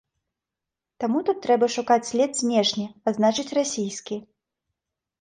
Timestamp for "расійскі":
3.63-4.23